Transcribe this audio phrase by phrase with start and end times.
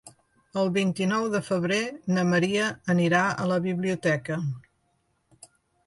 [0.61, 1.79] El vint-i-nou de febrer
[2.15, 4.43] na Maria anirà a la biblioteca.